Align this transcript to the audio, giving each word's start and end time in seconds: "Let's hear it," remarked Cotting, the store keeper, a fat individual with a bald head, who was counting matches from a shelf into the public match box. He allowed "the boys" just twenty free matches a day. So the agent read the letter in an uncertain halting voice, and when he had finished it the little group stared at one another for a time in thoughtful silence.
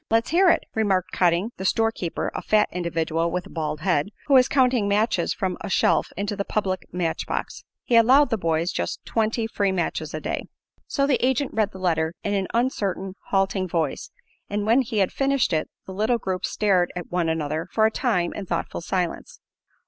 "Let's 0.09 0.31
hear 0.31 0.49
it," 0.49 0.63
remarked 0.73 1.11
Cotting, 1.11 1.51
the 1.57 1.63
store 1.63 1.91
keeper, 1.91 2.31
a 2.33 2.41
fat 2.41 2.69
individual 2.71 3.29
with 3.29 3.45
a 3.45 3.51
bald 3.51 3.81
head, 3.81 4.09
who 4.25 4.33
was 4.33 4.47
counting 4.47 4.87
matches 4.87 5.31
from 5.31 5.59
a 5.61 5.69
shelf 5.69 6.11
into 6.17 6.35
the 6.35 6.43
public 6.43 6.91
match 6.91 7.27
box. 7.27 7.63
He 7.83 7.95
allowed 7.95 8.31
"the 8.31 8.37
boys" 8.39 8.71
just 8.71 9.05
twenty 9.05 9.45
free 9.45 9.71
matches 9.71 10.15
a 10.15 10.19
day. 10.19 10.45
So 10.87 11.05
the 11.05 11.23
agent 11.23 11.51
read 11.53 11.71
the 11.71 11.77
letter 11.77 12.15
in 12.23 12.33
an 12.33 12.47
uncertain 12.51 13.13
halting 13.27 13.67
voice, 13.67 14.09
and 14.49 14.65
when 14.65 14.81
he 14.81 14.97
had 14.97 15.11
finished 15.11 15.53
it 15.53 15.69
the 15.85 15.93
little 15.93 16.17
group 16.17 16.45
stared 16.47 16.91
at 16.95 17.11
one 17.11 17.29
another 17.29 17.67
for 17.71 17.85
a 17.85 17.91
time 17.91 18.33
in 18.33 18.47
thoughtful 18.47 18.81
silence. 18.81 19.39